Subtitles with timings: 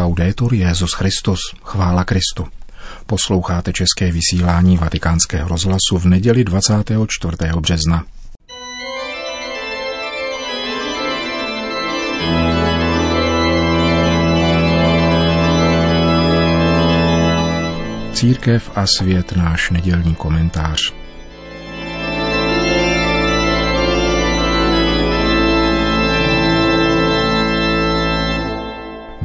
[0.00, 2.46] Laudetur Jezus Christus, chvála Kristu.
[3.06, 7.36] Posloucháte české vysílání Vatikánského rozhlasu v neděli 24.
[7.60, 8.04] března.
[18.12, 20.99] Církev a svět náš nedělní komentář.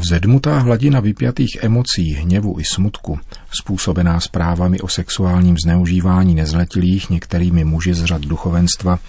[0.06, 3.20] Vzedmutá hladina vypjatých emocí, hněvu i smutku,
[3.62, 9.00] způsobená zprávami o sexuálním zneužívání nezletilých některými muži z řad duchovenstva,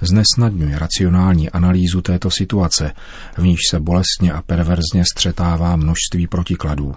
[0.00, 2.92] znesnadňuje racionální analýzu této situace,
[3.38, 6.94] v níž se bolestně a perverzně střetává množství protikladů.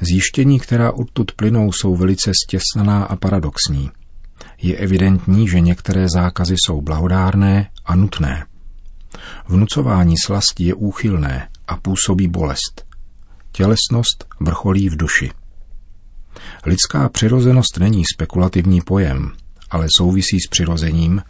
[0.00, 3.90] Zjištění, která odtud plynou, jsou velice stěsnaná a paradoxní.
[4.62, 8.46] Je evidentní, že některé zákazy jsou blahodárné a nutné.
[9.48, 12.86] Vnucování slasti je úchylné a působí bolest.
[13.52, 15.30] Tělesnost vrcholí v duši.
[16.66, 19.32] Lidská přirozenost není spekulativní pojem,
[19.70, 21.22] ale souvisí s přirozením,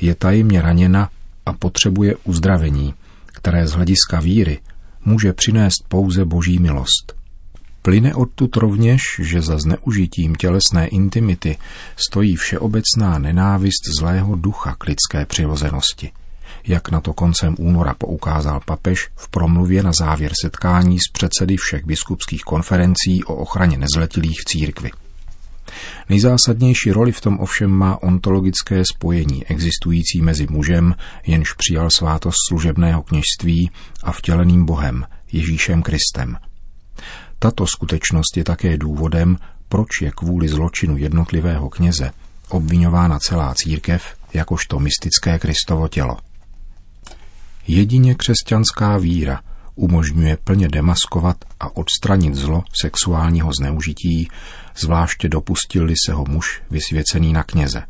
[0.00, 1.10] je tajemně raněna
[1.46, 2.94] a potřebuje uzdravení,
[3.26, 4.58] které z hlediska víry
[5.04, 7.14] může přinést pouze boží milost.
[7.82, 11.56] Plyne odtud rovněž, že za zneužitím tělesné intimity
[11.96, 16.10] stojí všeobecná nenávist zlého ducha k lidské přirozenosti–
[16.68, 21.84] jak na to koncem února poukázal papež v promluvě na závěr setkání s předsedy všech
[21.86, 24.90] biskupských konferencí o ochraně nezletilých v církvi.
[26.08, 30.94] Nejzásadnější roli v tom ovšem má ontologické spojení existující mezi mužem,
[31.26, 33.70] jenž přijal svátost služebného kněžství
[34.04, 36.36] a vtěleným Bohem, Ježíšem Kristem.
[37.38, 39.36] Tato skutečnost je také důvodem,
[39.68, 42.10] proč je kvůli zločinu jednotlivého kněze
[42.48, 46.16] obvinována celá církev jakožto mystické Kristovo tělo.
[47.68, 49.40] Jedině křesťanská víra
[49.74, 54.28] umožňuje plně demaskovat a odstranit zlo sexuálního zneužití,
[54.76, 57.82] zvláště dopustil se ho muž vysvěcený na kněze.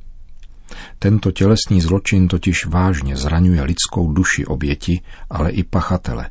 [0.98, 5.00] Tento tělesný zločin totiž vážně zraňuje lidskou duši oběti,
[5.30, 6.30] ale i pachatele,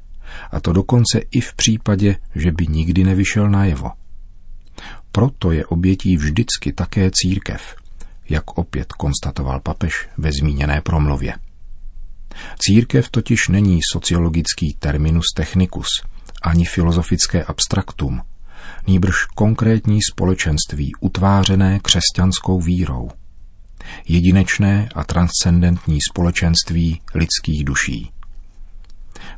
[0.51, 3.91] a to dokonce i v případě, že by nikdy nevyšel najevo.
[5.11, 7.75] Proto je obětí vždycky také církev,
[8.29, 11.33] jak opět konstatoval papež ve zmíněné promluvě.
[12.59, 15.87] Církev totiž není sociologický terminus technicus,
[16.41, 18.21] ani filozofické abstraktum,
[18.87, 23.09] nýbrž konkrétní společenství utvářené křesťanskou vírou.
[24.07, 28.11] Jedinečné a transcendentní společenství lidských duší.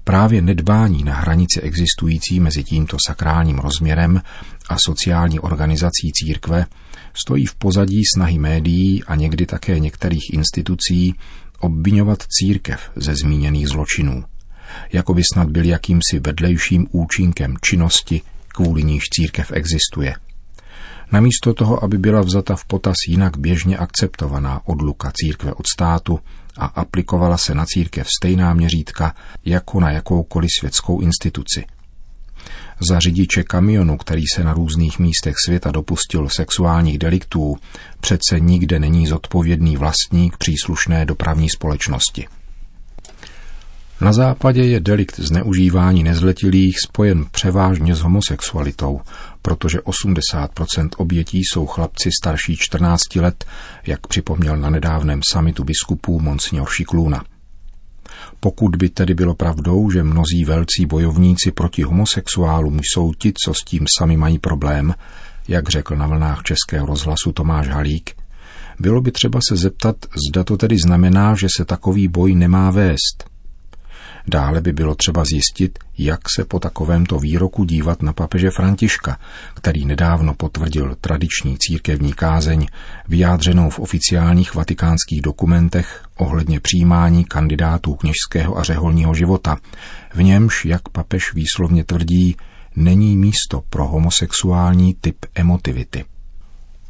[0.04, 4.22] Právě nedbání na hranici existující mezi tímto sakrálním rozměrem
[4.70, 6.66] a sociální organizací církve
[7.14, 11.16] stojí v pozadí snahy médií a někdy také některých institucí
[11.59, 14.24] obvinovat církev ze zmíněných zločinů,
[14.94, 20.16] jako by snad byl jakýmsi vedlejším účinkem činnosti, kvůli níž církev existuje.
[21.12, 26.19] Namísto toho, aby byla vzata v potaz jinak běžně akceptovaná odluka církve od státu
[26.58, 29.16] a aplikovala se na církev stejná měřítka
[29.46, 31.66] jako na jakoukoliv světskou instituci–
[32.90, 37.56] za řidiče kamionu, který se na různých místech světa dopustil sexuálních deliktů,
[38.00, 42.28] přece nikde není zodpovědný vlastník příslušné dopravní společnosti.
[44.02, 49.02] Na západě je delikt zneužívání nezletilých spojen převážně s homosexualitou,
[49.42, 53.46] protože 80% obětí jsou chlapci starší 14 let,
[53.86, 57.24] jak připomněl na nedávném samitu biskupů Monsignor Šikluna.
[58.40, 63.64] Pokud by tedy bylo pravdou, že mnozí velcí bojovníci proti homosexuálům jsou ti, co s
[63.64, 64.94] tím sami mají problém,
[65.48, 68.16] jak řekl na vlnách českého rozhlasu Tomáš Halík,
[68.80, 69.96] bylo by třeba se zeptat,
[70.30, 73.29] zda to tedy znamená, že se takový boj nemá vést.
[74.30, 79.20] Dále by bylo třeba zjistit, jak se po takovémto výroku dívat na papeže Františka,
[79.54, 82.68] který nedávno potvrdil tradiční církevní kázeň,
[83.08, 89.58] vyjádřenou v oficiálních vatikánských dokumentech ohledně přijímání kandidátů kněžského a řeholního života,
[90.14, 92.36] v němž, jak papež výslovně tvrdí,
[92.75, 96.06] není místo pro homosexuální typ emotivity.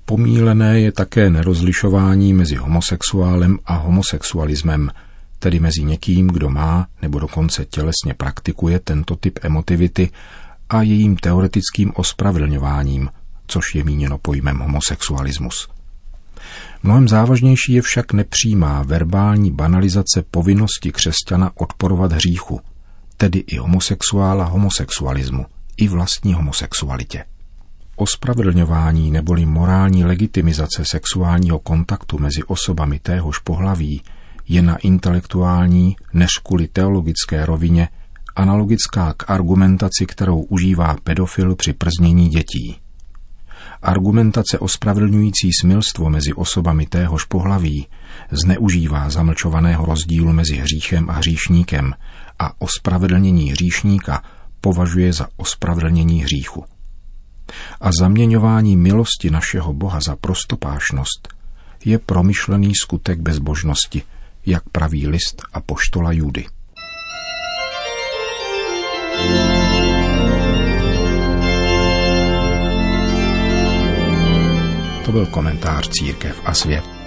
[0.06, 4.92] Pomílené je také nerozlišování mezi homosexuálem a homosexualismem–
[5.40, 10.12] tedy mezi někým, kdo má nebo dokonce tělesně praktikuje tento typ emotivity
[10.70, 13.10] a jejím teoretickým ospravedlňováním,
[13.48, 15.68] což je míněno pojmem homosexualismus.
[16.84, 22.62] Mnohem závažnější je však nepřímá verbální banalizace povinnosti křesťana odporovat hříchu,
[23.18, 25.46] tedy i homosexuála homosexualismu,
[25.78, 27.26] i vlastní homosexualitě.
[27.96, 34.02] Ospravedlňování neboli morální legitimizace sexuálního kontaktu mezi osobami téhož pohlaví
[34.50, 37.90] je na intelektuální než kvůli teologické rovině
[38.36, 42.80] analogická k argumentaci, kterou užívá pedofil při prznění dětí.
[43.82, 47.88] Argumentace ospravedlňující smilstvo mezi osobami téhož pohlaví
[48.32, 51.94] zneužívá zamlčovaného rozdílu mezi hříchem a hříšníkem
[52.40, 54.24] a ospravedlnění hříšníka
[54.62, 56.66] považuje za ospravedlnění hříchu.
[57.82, 61.28] A zaměňování milosti našeho Boha za prostopášnost
[61.86, 64.04] je promyšlený skutek bezbožnosti,
[64.46, 66.46] jak praví list a poštola Judy.
[75.06, 76.99] To byl komentář Církev a svět.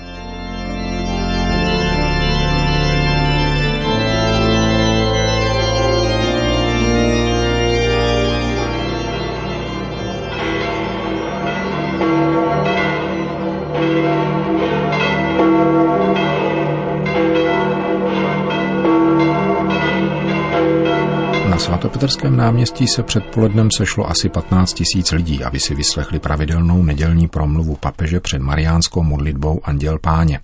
[21.62, 27.76] Svatopetrském náměstí se předpolednem sešlo asi 15 tisíc lidí, aby si vyslechli pravidelnou nedělní promluvu
[27.76, 30.40] papeže před mariánskou modlitbou Anděl Páně.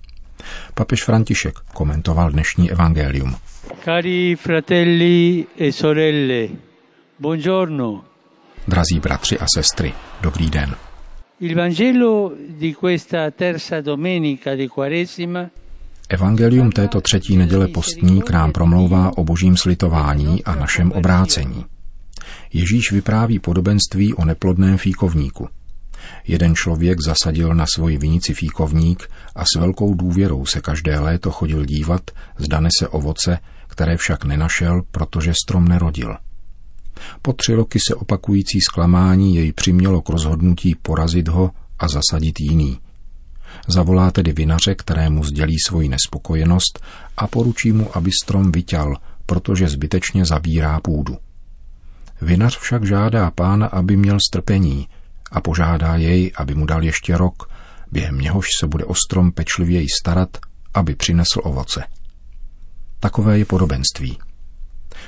[0.73, 3.35] Papež František komentoval dnešní evangelium.
[3.85, 6.47] Cari fratelli e sorelle,
[7.19, 8.03] buongiorno.
[8.67, 10.75] Drazí bratři a sestry, dobrý den.
[11.39, 15.49] Il Vangelo di questa terza domenica di Quaresima
[16.11, 21.65] Evangelium této třetí neděle postní k nám promlouvá o božím slitování a našem obrácení.
[22.53, 25.49] Ježíš vypráví podobenství o neplodném fíkovníku.
[26.27, 31.65] Jeden člověk zasadil na svoji vinici fíkovník a s velkou důvěrou se každé léto chodil
[31.65, 36.15] dívat, zdane se ovoce, které však nenašel, protože strom nerodil.
[37.21, 42.79] Po tři roky se opakující zklamání jej přimělo k rozhodnutí porazit ho a zasadit jiný–
[43.69, 46.79] Zavolá tedy vinaře, kterému sdělí svoji nespokojenost
[47.17, 48.95] a poručí mu, aby strom vyťal,
[49.25, 51.17] protože zbytečně zabírá půdu.
[52.21, 54.87] Vinař však žádá pána, aby měl strpení
[55.31, 57.49] a požádá jej, aby mu dal ještě rok,
[57.91, 60.37] během něhož se bude o strom pečlivěji starat,
[60.73, 61.83] aby přinesl ovoce.
[62.99, 64.19] Takové je podobenství.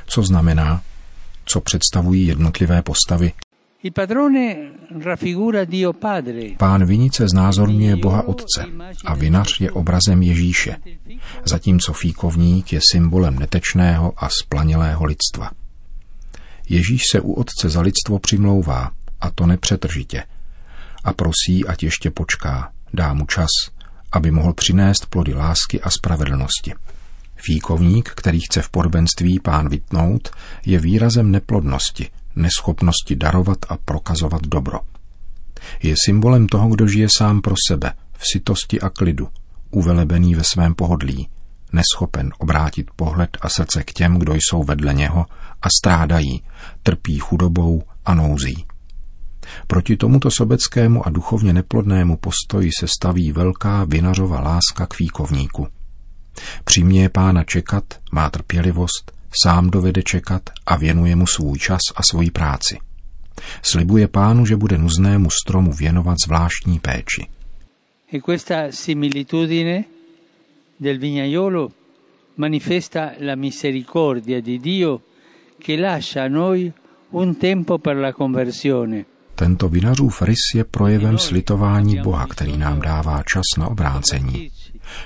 [0.08, 0.82] Co znamená?
[1.46, 3.34] Co představují jednotlivé postavy?
[6.58, 8.66] Pán vinice znázorňuje Boha Otce
[9.06, 10.78] a vinař je obrazem Ježíše,
[11.46, 15.52] zatímco fíkovník je symbolem netečného a splanělého lidstva.
[16.70, 18.92] Ježíš se u Otce za lidstvo přimlouvá,
[19.22, 20.24] a to nepřetržitě,
[21.04, 23.50] a prosí, ať ještě počká, dá mu čas,
[24.12, 26.74] aby mohl přinést plody lásky a spravedlnosti.
[27.36, 30.30] Fíkovník, který chce v podobenství pán vytnout,
[30.66, 34.80] je výrazem neplodnosti– neschopnosti darovat a prokazovat dobro.
[35.84, 39.28] Je symbolem toho, kdo žije sám pro sebe, v sitosti a klidu,
[39.72, 41.30] uvelebený ve svém pohodlí,
[41.74, 45.26] neschopen obrátit pohled a srdce k těm, kdo jsou vedle něho
[45.62, 46.44] a strádají,
[46.84, 48.66] trpí chudobou a nouzí.
[49.68, 55.68] Proti tomuto sobeckému a duchovně neplodnému postoji se staví velká vinařova láska k výkovníku.
[56.64, 59.12] Přiměje pána čekat, má trpělivost,
[59.44, 62.78] sám dovede čekat a věnuje mu svůj čas a svoji práci.
[63.62, 67.28] Slibuje pánu, že bude nuznému stromu věnovat zvláštní péči.
[68.14, 69.84] E questa similitudine
[70.80, 71.72] del vignaiolo
[72.36, 75.02] manifesta la misericordia di Dio
[75.58, 76.74] che lascia a noi
[77.12, 79.06] un tempo per la conversione.
[79.36, 84.50] Tento vinařův rys je projevem slitování Boha, který nám dává čas na obrácení.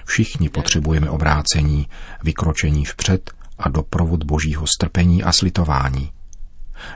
[0.06, 1.88] Všichni potřebujeme obrácení,
[2.24, 6.12] vykročení vpřed a doprovod božího strpení a slitování.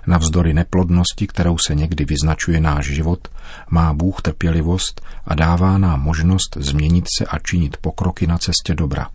[0.07, 3.27] Navzdory neplodnosti, kterou se někdy vyznačuje náš život,
[3.69, 9.09] má Bůh trpělivost a dává nám možnost změnit se a činit pokroky na cestě dobra.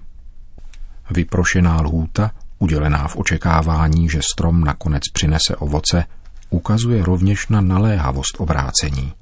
[1.10, 6.04] Vyprošená lhůta, udělená v očekávání, že strom nakonec přinese ovoce,
[6.50, 9.12] ukazuje rovněž na naléhavost obrácení.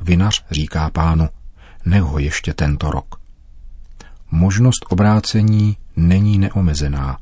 [0.00, 1.28] Vinař říká pánu,
[1.84, 3.20] nech ho ještě tento rok.
[4.30, 7.18] Možnost obrácení není neomezená,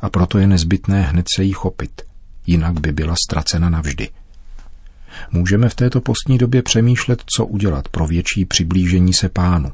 [0.00, 2.02] a proto je nezbytné hned se jí chopit,
[2.46, 4.08] jinak by byla ztracena navždy.
[5.30, 9.72] Můžeme v této postní době přemýšlet, co udělat pro větší přiblížení se pánu,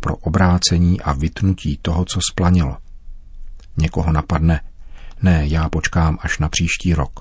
[0.00, 2.76] pro obrácení a vytnutí toho, co splanilo.
[3.76, 4.60] Někoho napadne,
[5.22, 7.20] ne, já počkám až na příští rok.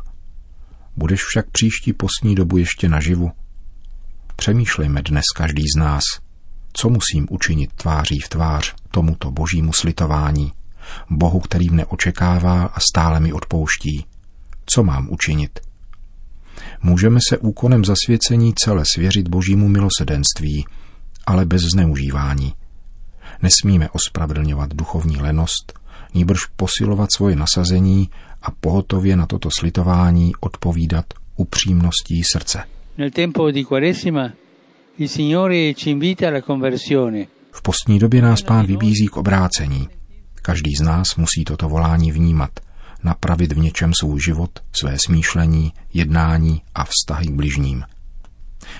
[0.95, 3.31] Budeš však příští postní dobu ještě naživu?
[4.35, 6.03] Přemýšlejme dnes každý z nás,
[6.73, 10.51] co musím učinit tváří v tvář tomuto božímu slitování,
[11.09, 14.05] Bohu, který mne očekává a stále mi odpouští.
[14.65, 15.59] Co mám učinit?
[16.83, 20.65] Můžeme se úkonem zasvěcení celé svěřit božímu milosedenství,
[21.27, 22.53] ale bez zneužívání.
[23.41, 25.79] Nesmíme ospravedlňovat duchovní lenost,
[26.13, 28.09] níbrž posilovat svoje nasazení
[28.41, 31.05] a pohotově na toto slitování odpovídat
[31.35, 32.63] upřímností srdce.
[32.97, 34.29] Nel tempo di Quaresima
[34.97, 37.27] il Signore ci invita alla conversione.
[37.51, 39.87] V postní době nás pán vybízí k obrácení.
[40.49, 42.59] Každý z nás musí toto volání vnímat,
[43.03, 47.83] napravit v něčem svůj život, své smýšlení, jednání a vztahy k bližním.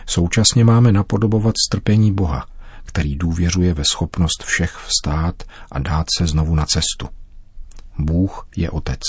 [0.06, 2.48] Současně máme napodobovat strpení Boha,
[2.84, 7.10] který důvěřuje ve schopnost všech vstát a dát se znovu na cestu.
[8.00, 9.02] Bůh je otec.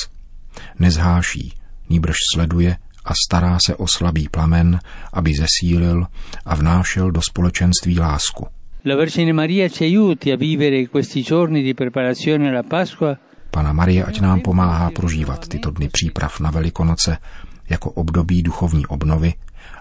[0.79, 1.55] Nezháší,
[1.89, 4.81] níbrž sleduje a stará se o slabý plamen,
[5.13, 6.07] aby zesílil
[6.45, 8.47] a vnášel do společenství lásku.
[8.85, 13.19] La Vergine Maria ci aiuti a vivere questi giorni di preparazione alla Pasqua
[13.51, 17.19] Pana Marie ať nám pomáhá prožívat tyto dny příprav na Velikonoce
[17.69, 19.35] jako období duchovní obnovy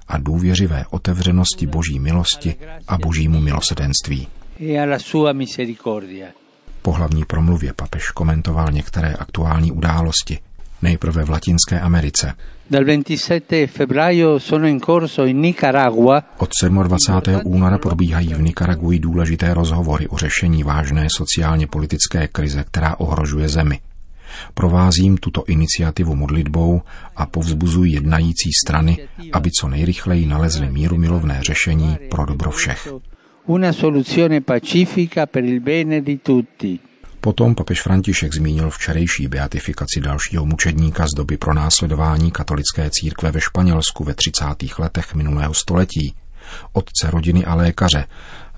[0.07, 2.55] a důvěřivé otevřenosti Boží milosti
[2.87, 4.27] a Božímu milosedenství.
[4.59, 6.33] e.
[6.81, 10.39] Po hlavní promluvě papež komentoval některé aktuální události,
[10.81, 12.33] nejprve v Latinské Americe.
[12.69, 16.49] Dal 27 febbraio sono in corso in Nicaragua Od
[16.83, 17.41] 27.
[17.43, 23.79] února probíhají v Nikaraguji důležité rozhovory o řešení vážné sociálně politické krize, která ohrožuje zemi.
[24.53, 26.81] Provázím tuto iniciativu modlitbou
[27.15, 32.87] a povzbuzuji jednající strany, aby co nejrychleji nalezly míru milovné řešení pro dobro všech.
[33.49, 36.79] una soluzione pacifica per il bene di tutti.
[37.21, 44.03] Potom papež František zmínil včerejší beatifikaci dalšího mučedníka z doby pronásledování katolické církve ve Španělsku
[44.03, 44.45] ve 30.
[44.79, 46.15] letech minulého století,
[46.73, 48.05] otce rodiny a lékaře,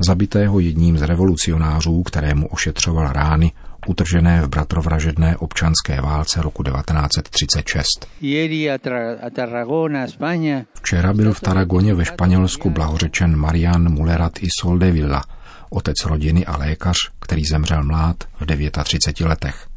[0.08, 3.52] zabitého jedním z revolucionářů, kterému ošetřoval rány,
[3.88, 7.86] utržené v bratrovražedné občanské válce roku 1936.
[8.22, 14.44] Ieri a, Tra- a Tarragona, Spagna, Včera byl v Taragoně ve Španělsku blahořečen Marian Mulerat
[14.44, 15.24] i Soldevilla,
[15.72, 18.46] otec rodiny a lékař, který zemřel mlád v
[18.84, 19.68] 39 letech.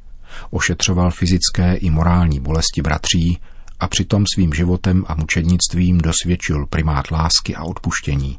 [0.50, 3.38] Ošetřoval fyzické i morální bolesti bratří
[3.80, 8.38] a přitom svým životem a mučednictvím dosvědčil primát lásky a odpuštění.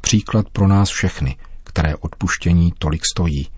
[0.00, 3.48] Příklad pro nás všechny, které odpuštění tolik stojí.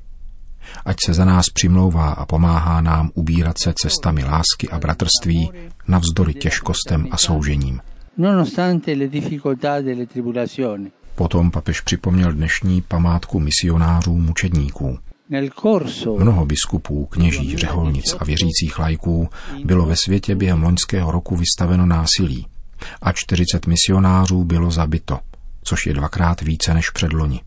[0.84, 5.50] Ať se za nás přimlouvá a pomáhá nám ubírat se cestami lásky a bratrství
[5.88, 7.80] navzdory těžkostem a soužením.
[8.16, 10.90] nonostante le difficoltà delle tribulazioni.
[11.14, 14.98] Potom papež připomněl dnešní památku misionářů mučedníků.
[16.18, 19.28] Mnoho biskupů, kněží, řeholnic a věřících lajků
[19.64, 22.46] bylo ve světě během loňského roku vystaveno násilí
[23.02, 25.18] a 40 misionářů bylo zabito,
[25.64, 27.40] což je dvakrát více než předloni.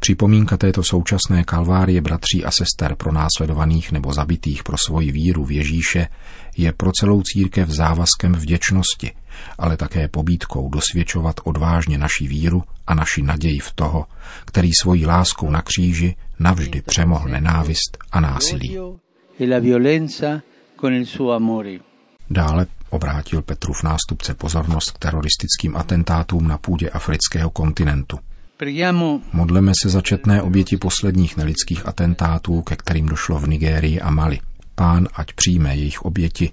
[0.00, 5.52] Připomínka této současné kalvárie bratří a sester pro následovaných nebo zabitých pro svoji víru v
[5.52, 6.08] Ježíše
[6.56, 9.12] je pro celou církev závazkem vděčnosti,
[9.58, 14.06] ale také pobídkou dosvědčovat odvážně naši víru a naši naději v toho,
[14.44, 18.78] který svojí láskou na kříži navždy přemohl nenávist a násilí.
[21.66, 21.78] e.
[22.30, 28.18] Dále obrátil Petrův nástupce pozornost k teroristickým atentátům na půdě afrického kontinentu.
[29.32, 34.40] Modleme se za četné oběti posledních nelidských atentátů, ke kterým došlo v Nigérii a Mali.
[34.74, 36.50] Pán ať přijme jejich oběti,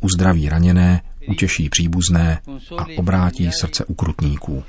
[0.00, 2.40] uzdraví raněné, utěší příbuzné
[2.78, 4.64] a obrátí srdce ukrutníků.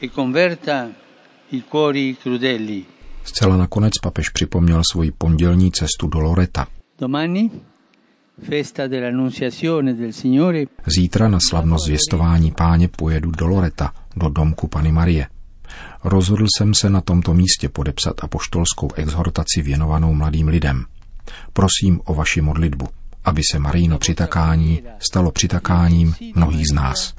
[3.24, 6.67] Zcela nakonec papež připomněl svoji pondělní cestu do Loreta.
[10.85, 15.27] Zítra na slavnost zvěstování páně pojedu do Loreta, do domku Pany Marie.
[16.03, 20.85] Rozhodl jsem se na tomto místě podepsat apoštolskou exhortaci věnovanou mladým lidem.
[21.53, 22.88] Prosím o vaši modlitbu,
[23.25, 27.13] aby se Marijno přitakání stalo přitakáním mnohých z nás.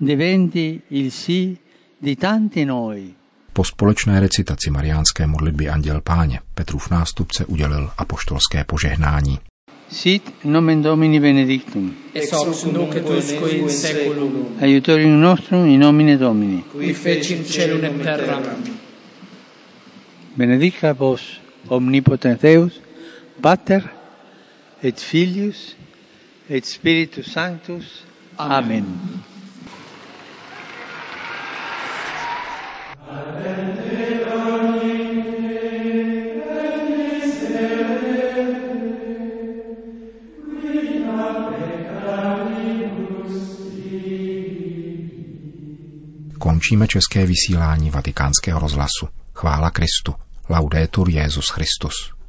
[0.00, 1.56] diventi il sì
[2.02, 3.14] di tanti noi.
[3.52, 9.38] Po společné recitaci mariánské modlitby Anděl Páně Petrův nástupce udělil apoštolské požehnání.
[9.90, 11.94] Sit nomen Domini benedictum.
[12.14, 16.62] ex hoc nunc et usque in seculum, Aiutorium nostrum in nomine Domini.
[16.62, 18.42] qui fecit celum et terram.
[20.36, 22.80] Benedica vos omnipotens Deus,
[23.40, 23.90] Pater
[24.82, 25.76] et Filius
[26.48, 28.04] et Spiritus Sanctus.
[28.38, 28.84] Amen.
[46.38, 49.08] Končíme české vysílání vatikánského rozhlasu.
[49.34, 50.14] Chvála Kristu.
[50.48, 52.12] Laudetur Jezus Christus.